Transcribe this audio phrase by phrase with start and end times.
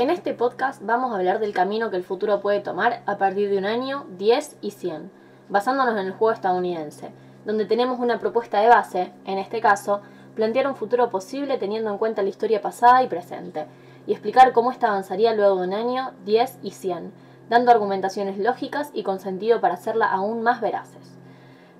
[0.00, 3.50] En este podcast vamos a hablar del camino que el futuro puede tomar a partir
[3.50, 5.10] de un año, 10 y 100,
[5.50, 7.10] basándonos en el juego estadounidense,
[7.44, 10.00] donde tenemos una propuesta de base, en este caso,
[10.34, 13.66] plantear un futuro posible teniendo en cuenta la historia pasada y presente,
[14.06, 17.12] y explicar cómo ésta avanzaría luego de un año, 10 y 100,
[17.50, 21.18] dando argumentaciones lógicas y con sentido para hacerla aún más veraces.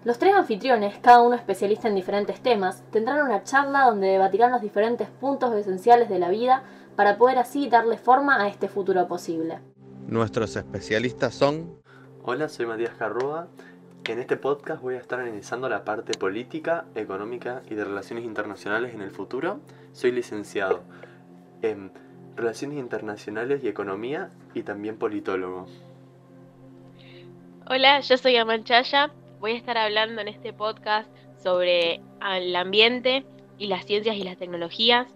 [0.04, 4.60] Los tres anfitriones, cada uno especialista en diferentes temas, tendrán una charla donde debatirán los
[4.60, 6.62] diferentes puntos esenciales de la vida
[6.96, 9.58] para poder así darle forma a este futuro posible.
[10.06, 11.80] Nuestros especialistas son...
[12.22, 13.48] Hola, soy Matías Carrúa.
[14.04, 18.94] En este podcast voy a estar analizando la parte política, económica y de relaciones internacionales
[18.94, 19.60] en el futuro.
[19.92, 20.82] Soy licenciado
[21.62, 21.92] en
[22.34, 25.66] Relaciones Internacionales y Economía y también politólogo.
[27.68, 29.12] Hola, yo soy Amal Chaya.
[29.38, 31.08] Voy a estar hablando en este podcast
[31.40, 32.00] sobre
[32.36, 33.24] el ambiente
[33.58, 35.06] y las ciencias y las tecnologías.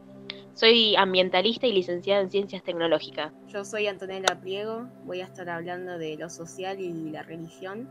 [0.54, 3.32] Soy ambientalista y licenciada en ciencias tecnológicas.
[3.48, 4.88] Yo soy Antonella Priego.
[5.04, 7.88] Voy a estar hablando de lo social y la religión.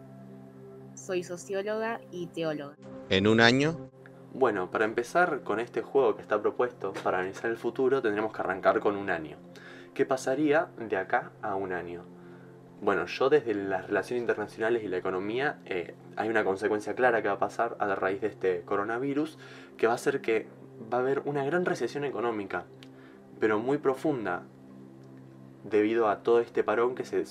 [0.95, 2.78] Soy socióloga y teóloga.
[3.09, 3.89] En un año,
[4.33, 8.42] Bueno, para empezar con este juego que está propuesto para analizar el futuro, tendremos que
[8.42, 9.38] arrancar con un año.
[9.94, 12.05] ¿Qué pasaría de acá a un año?
[12.84, 17.30] Bueno, yo desde las relaciones internacionales y la economía, eh, hay una consecuencia clara que
[17.30, 19.38] va a pasar a la raíz de este coronavirus,
[19.78, 20.48] que va a ser que
[20.92, 22.66] va a haber una gran recesión económica,
[23.39, 24.44] pero muy profunda,
[25.64, 27.23] debido a todo este parón que se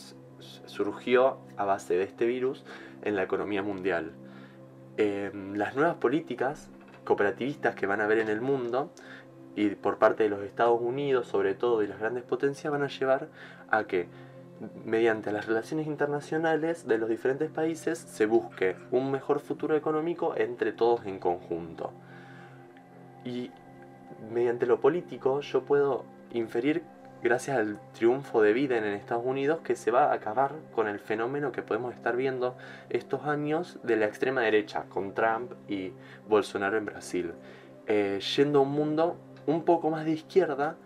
[0.65, 2.65] surgió a base de este virus
[3.03, 4.13] en la economía mundial.
[4.97, 6.71] Eh, las nuevas políticas
[7.05, 8.91] cooperativistas que van a haber en el mundo
[9.55, 12.89] y por parte de los Estados Unidos sobre todo y las grandes potencias van a
[12.89, 13.29] llevar
[13.71, 14.09] a que
[14.85, 20.73] mediante las relaciones internacionales de los diferentes países se busque un mejor futuro económico entre
[20.73, 21.93] todos en conjunto.
[23.25, 23.51] Y
[24.33, 26.83] mediante lo político yo puedo inferir,
[27.23, 30.99] gracias al triunfo de Biden en Estados Unidos, que se va a acabar con el
[30.99, 32.57] fenómeno que podemos estar viendo
[32.91, 35.93] estos años de la extrema derecha, con Trump y
[36.29, 37.33] Bolsonaro en Brasil,
[37.87, 40.77] eh, yendo a un mundo un poco más de izquierda,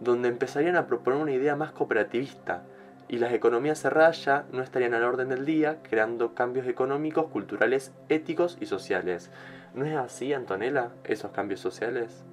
[0.00, 2.64] donde empezarían a proponer una idea más cooperativista,
[3.12, 7.92] y las economías cerradas ya no estarían al orden del día, creando cambios económicos, culturales,
[8.08, 9.30] éticos y sociales.
[9.74, 12.24] ¿No es así, Antonella, esos cambios sociales?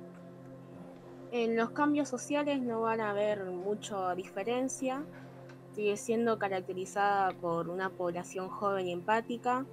[1.34, 5.04] En los cambios sociales no van a haber mucha diferencia.
[5.76, 9.66] Sigue siendo caracterizada por una población joven y empática,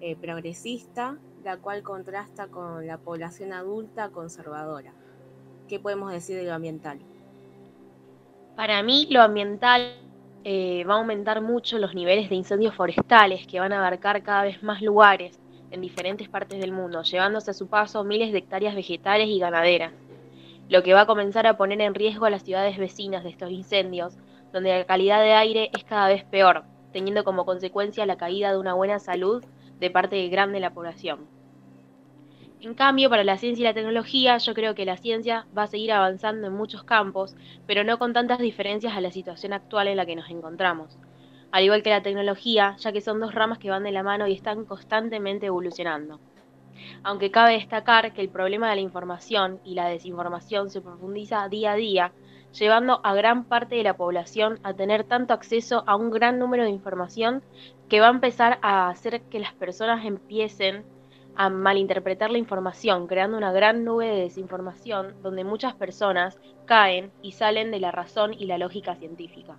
[0.00, 4.92] eh, progresista, la cual contrasta con la población adulta conservadora.
[5.66, 7.00] ¿Qué podemos decir de lo ambiental?
[8.54, 10.05] Para mí, lo ambiental
[10.48, 14.44] eh, va a aumentar mucho los niveles de incendios forestales que van a abarcar cada
[14.44, 15.40] vez más lugares
[15.72, 19.92] en diferentes partes del mundo, llevándose a su paso miles de hectáreas vegetales y ganaderas,
[20.68, 23.50] lo que va a comenzar a poner en riesgo a las ciudades vecinas de estos
[23.50, 24.18] incendios,
[24.52, 26.62] donde la calidad de aire es cada vez peor,
[26.92, 29.44] teniendo como consecuencia la caída de una buena salud
[29.80, 31.26] de parte grande de la población.
[32.62, 35.66] En cambio, para la ciencia y la tecnología, yo creo que la ciencia va a
[35.66, 37.36] seguir avanzando en muchos campos,
[37.66, 40.98] pero no con tantas diferencias a la situación actual en la que nos encontramos.
[41.52, 44.26] Al igual que la tecnología, ya que son dos ramas que van de la mano
[44.26, 46.18] y están constantemente evolucionando.
[47.02, 51.72] Aunque cabe destacar que el problema de la información y la desinformación se profundiza día
[51.72, 52.12] a día,
[52.52, 56.64] llevando a gran parte de la población a tener tanto acceso a un gran número
[56.64, 57.42] de información
[57.88, 60.84] que va a empezar a hacer que las personas empiecen
[61.36, 67.32] a malinterpretar la información, creando una gran nube de desinformación donde muchas personas caen y
[67.32, 69.56] salen de la razón y la lógica científica.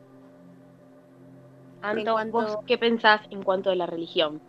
[1.82, 4.42] Anto, cuanto- ¿vos qué pensás en cuanto a la religión?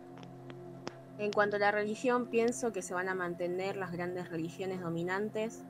[1.19, 5.63] En cuanto a la religión, pienso que se van a mantener las grandes religiones dominantes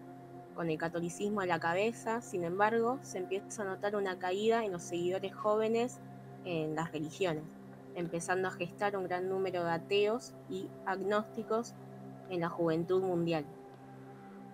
[0.55, 4.71] con el catolicismo a la cabeza, sin embargo, se empieza a notar una caída en
[4.71, 5.99] los seguidores jóvenes
[6.45, 7.43] en las religiones,
[7.95, 11.73] empezando a gestar un gran número de ateos y agnósticos
[12.29, 13.45] en la juventud mundial.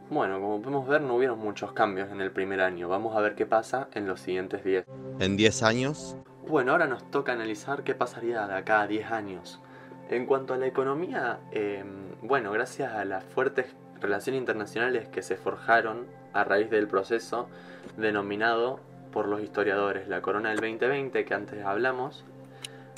[0.09, 2.87] Bueno, como podemos ver no hubieron muchos cambios en el primer año.
[2.87, 4.85] Vamos a ver qué pasa en los siguientes 10.
[5.19, 6.15] en 10 años,
[6.47, 9.59] Bueno, ahora nos toca analizar qué pasaría de acá a 10 años.
[10.09, 11.83] En cuanto a la economía, eh,
[12.21, 17.47] bueno, gracias a las fuertes relaciones internacionales que se forjaron a raíz del proceso
[17.97, 18.79] denominado
[19.11, 22.25] por los historiadores la Corona del 2020 que antes hablamos,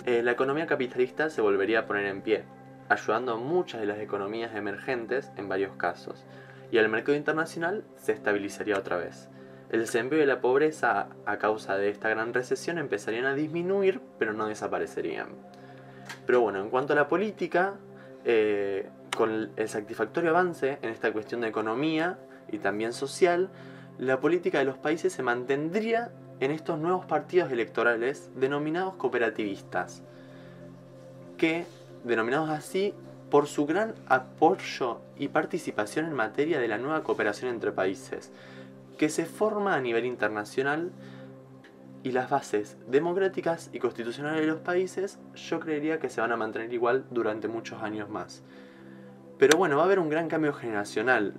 [0.07, 2.45] eh, la economía capitalista se volvería a poner en pie,
[2.87, 6.25] ayudando a muchas de las economías emergentes en varios casos,
[6.71, 9.27] y el mercado internacional se estabilizaría otra vez.
[9.69, 14.31] El desempleo y la pobreza a causa de esta gran recesión empezarían a disminuir, pero
[14.31, 15.27] no desaparecerían.
[16.25, 17.73] Pero bueno, en cuanto a la política,
[18.23, 18.87] eh,
[19.17, 22.17] con el satisfactorio avance en esta cuestión de economía
[22.49, 23.49] y también social,
[23.97, 30.03] la política de los países se mantendría en estos nuevos partidos electorales denominados cooperativistas,
[31.37, 31.65] que,
[32.03, 32.93] denominados así,
[33.29, 38.31] por su gran apoyo y participación en materia de la nueva cooperación entre países,
[38.97, 40.91] que se forma a nivel internacional
[42.03, 46.37] y las bases democráticas y constitucionales de los países yo creería que se van a
[46.37, 48.43] mantener igual durante muchos años más.
[49.37, 51.33] Pero bueno, va a haber un gran cambio generacional,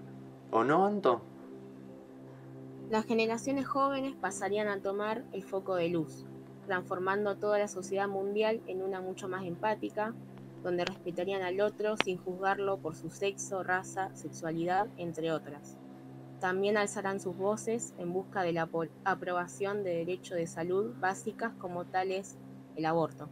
[0.50, 1.23] ¿o no, Anto?
[2.90, 6.25] Las generaciones jóvenes pasarían a tomar el foco de luz,
[6.64, 10.14] transformando toda la sociedad mundial en una mucho más empática,
[10.62, 15.76] donde respetarían al otro sin juzgarlo por su sexo, raza, sexualidad, entre otras.
[16.40, 18.70] También alzarán sus voces en busca de la
[19.05, 22.38] aprobación de derechos de salud básicas como tal es
[22.75, 23.29] el aborto.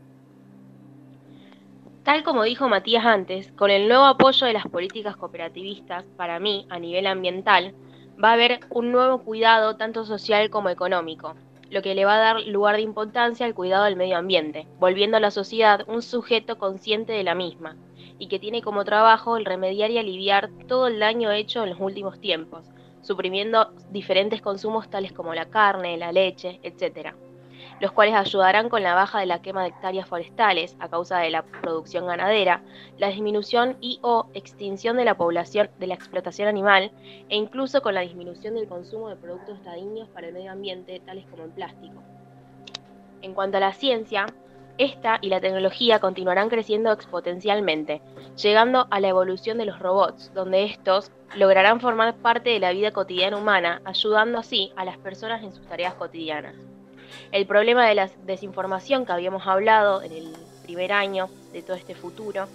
[2.03, 6.67] Tal como dijo Matías antes, con el nuevo apoyo de las políticas cooperativistas, para mí,
[6.69, 7.75] a nivel ambiental,
[8.23, 11.35] va a haber un nuevo cuidado tanto social como económico,
[11.71, 15.17] lo que le va a dar lugar de importancia al cuidado del medio ambiente, volviendo
[15.17, 17.77] a la sociedad un sujeto consciente de la misma,
[18.19, 21.81] y que tiene como trabajo el remediar y aliviar todo el daño hecho en los
[21.81, 22.71] últimos tiempos,
[23.03, 27.15] suprimiendo diferentes consumos tales como la carne, la leche, etc.,
[27.81, 31.31] los cuales ayudarán con la baja de la quema de hectáreas forestales a causa de
[31.31, 32.63] la producción ganadera,
[32.99, 36.91] la disminución y o extinción de la población de la explotación animal
[37.29, 41.27] e incluso con la disminución del consumo de productos dañinos para el medio ambiente tales
[41.31, 42.03] como el plástico.
[43.23, 44.27] En cuanto a la ciencia,
[44.79, 48.03] esta y la tecnología continuarán creciendo exponencialmente,
[48.37, 52.93] llegando a la evolución de los robots, donde estos lograrán formar parte de la vida
[52.93, 56.55] cotidiana humana, ayudando así a las personas en sus tareas cotidianas.
[57.33, 60.33] El problema de la desinformación que habíamos hablado en el
[60.63, 62.47] primer año de todo este futuro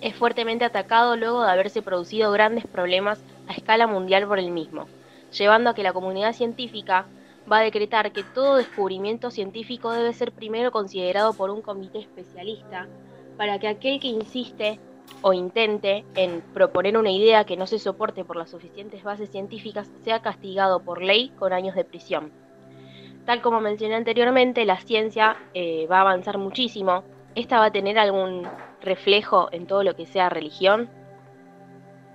[0.00, 4.86] es fuertemente atacado luego de haberse producido grandes problemas a escala mundial por el mismo,
[5.30, 7.06] llevando a que la comunidad científica
[7.50, 12.88] va a decretar que todo descubrimiento científico debe ser primero considerado por un comité especialista
[13.36, 14.78] para que aquel que insiste
[15.22, 19.90] o intente en proponer una idea que no se soporte por las suficientes bases científicas
[20.04, 22.32] sea castigado por ley con años de prisión.
[23.24, 27.04] Tal como mencioné anteriormente, la ciencia eh, va a avanzar muchísimo.
[27.34, 28.46] ¿Esta va a tener algún
[28.80, 30.90] reflejo en todo lo que sea religión?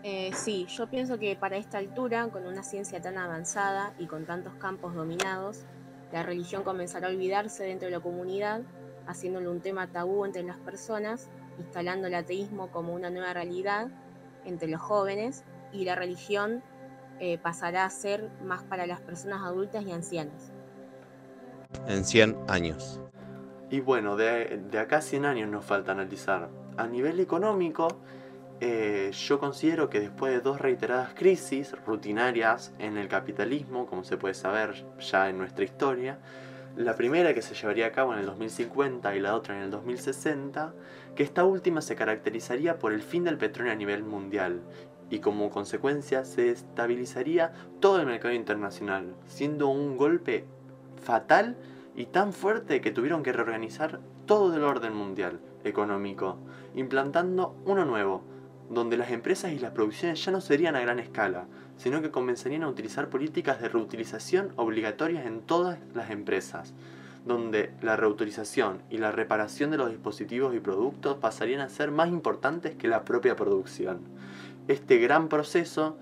[0.04, 4.26] Eh, sí, yo pienso que para esta altura, con una ciencia tan avanzada y con
[4.26, 5.66] tantos campos dominados,
[6.12, 8.62] la religión comenzará a olvidarse dentro de la comunidad,
[9.08, 13.88] haciéndolo un tema tabú entre las personas, instalando el ateísmo como una nueva realidad
[14.46, 15.44] entre los jóvenes
[15.74, 16.64] y la religión
[17.20, 20.52] eh, pasará a ser más para las personas adultas y ancianas.
[21.88, 23.00] En 100 años.
[23.70, 26.50] Y bueno, de, de acá a 100 años nos falta analizar.
[26.78, 27.88] A nivel económico,
[28.60, 34.18] eh, yo considero que después de dos reiteradas crisis rutinarias en el capitalismo, como se
[34.18, 36.18] puede saber ya en nuestra historia,
[36.76, 39.72] la primera que se llevaría a cabo en el 2050 y la otra en el
[39.72, 40.74] 2060,
[41.16, 44.62] que esta última se caracterizaría por el fin del petróleo a nivel mundial
[45.10, 50.46] y como consecuencia se estabilizaría todo el mercado internacional, siendo un golpe
[51.08, 51.56] fatal
[51.96, 56.38] y tan fuerte que tuvieron que reorganizar todo el orden mundial económico,
[56.76, 58.24] implantando uno nuevo,
[58.70, 61.46] donde las empresas y las producciones ya no serían a gran escala,
[61.78, 66.74] sino que comenzarían a utilizar políticas de reutilización obligatorias en todas las empresas,
[67.26, 72.10] donde la reutilización y la reparación de los dispositivos y productos pasarían a ser más
[72.10, 74.02] importantes que la propia producción.
[74.68, 75.98] Este gran proceso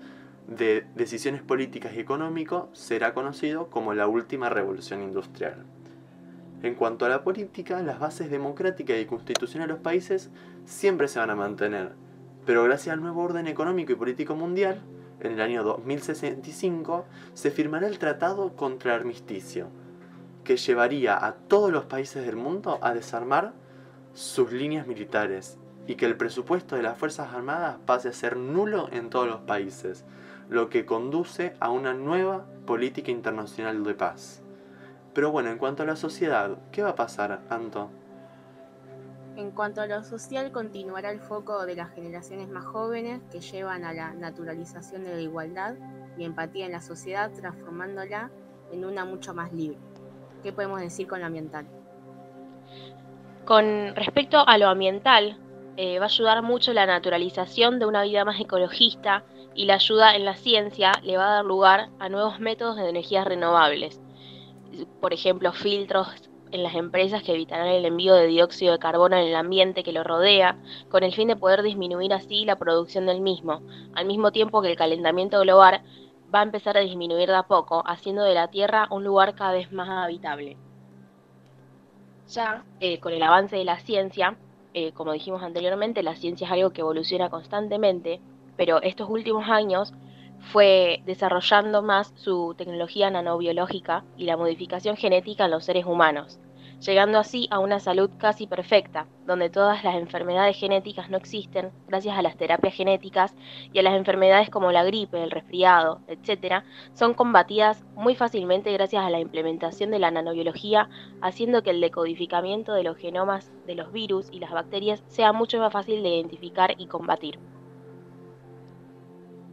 [0.46, 5.64] de decisiones políticas y económicas será conocido como la última revolución industrial.
[6.62, 10.30] En cuanto a la política, las bases democráticas y constitucionales de los países
[10.64, 11.92] siempre se van a mantener,
[12.44, 14.80] pero gracias al nuevo orden económico y político mundial,
[15.20, 19.68] en el año 2065 se firmará el Tratado contra el Armisticio,
[20.44, 23.52] que llevaría a todos los países del mundo a desarmar
[24.14, 28.88] sus líneas militares y que el presupuesto de las Fuerzas Armadas pase a ser nulo
[28.92, 30.04] en todos los países,
[30.48, 34.42] lo que conduce a una nueva política internacional de paz.
[35.14, 37.90] Pero bueno, en cuanto a la sociedad, ¿qué va a pasar, Anto?
[39.36, 43.84] En cuanto a lo social, continuará el foco de las generaciones más jóvenes que llevan
[43.84, 45.74] a la naturalización de la igualdad
[46.16, 48.30] y empatía en la sociedad, transformándola
[48.72, 49.78] en una mucho más libre.
[50.42, 51.66] ¿Qué podemos decir con lo ambiental?
[53.44, 55.38] Con respecto a lo ambiental,
[55.76, 59.22] eh, va a ayudar mucho la naturalización de una vida más ecologista
[59.56, 62.88] y la ayuda en la ciencia le va a dar lugar a nuevos métodos de
[62.88, 64.00] energías renovables.
[65.00, 66.08] Por ejemplo, filtros
[66.52, 69.92] en las empresas que evitarán el envío de dióxido de carbono en el ambiente que
[69.92, 70.58] lo rodea,
[70.90, 73.62] con el fin de poder disminuir así la producción del mismo,
[73.94, 75.82] al mismo tiempo que el calentamiento global
[76.32, 79.52] va a empezar a disminuir de a poco, haciendo de la Tierra un lugar cada
[79.52, 80.56] vez más habitable.
[82.28, 84.36] Ya eh, con el avance de la ciencia,
[84.74, 88.20] eh, como dijimos anteriormente, la ciencia es algo que evoluciona constantemente,
[88.56, 89.92] pero estos últimos años
[90.52, 96.38] fue desarrollando más su tecnología nanobiológica y la modificación genética en los seres humanos,
[96.80, 102.16] llegando así a una salud casi perfecta, donde todas las enfermedades genéticas no existen gracias
[102.16, 103.34] a las terapias genéticas
[103.72, 109.04] y a las enfermedades como la gripe, el resfriado, etc., son combatidas muy fácilmente gracias
[109.04, 110.88] a la implementación de la nanobiología,
[111.22, 115.58] haciendo que el decodificamiento de los genomas de los virus y las bacterias sea mucho
[115.58, 117.38] más fácil de identificar y combatir.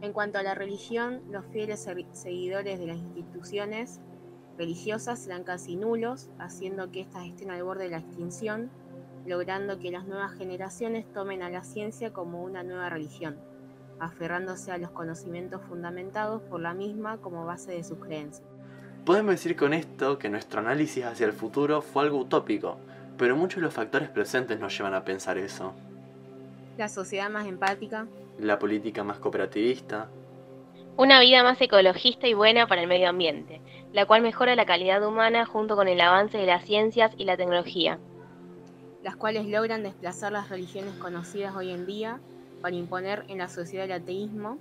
[0.04, 4.00] En cuanto a la religión, los fieles seguidores de las instituciones
[4.58, 8.70] religiosas serán casi nulos, haciendo que éstas estén al borde de la extinción,
[9.24, 13.38] logrando que las nuevas generaciones tomen a la ciencia como una nueva religión,
[13.98, 18.46] aferrándose a los conocimientos fundamentados por la misma como base de sus creencias.
[19.06, 22.76] Podemos decir con esto que nuestro análisis hacia el futuro fue algo utópico,
[23.16, 25.72] pero muchos de los factores presentes nos llevan a pensar eso.
[26.76, 28.06] La sociedad más empática.
[28.38, 30.08] La política más cooperativista.
[30.96, 33.60] Una vida más ecologista y buena para el medio ambiente,
[33.92, 37.36] la cual mejora la calidad humana junto con el avance de las ciencias y la
[37.36, 37.98] tecnología.
[39.02, 42.20] Las cuales logran desplazar las religiones conocidas hoy en día
[42.60, 44.58] para imponer en la sociedad el ateísmo,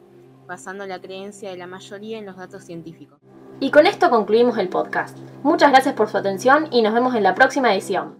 [0.48, 3.20] basando la creencia de la mayoría en los datos científicos.
[3.60, 5.18] Y con esto concluimos el podcast.
[5.42, 8.20] Muchas gracias por su atención y nos vemos en la próxima edición.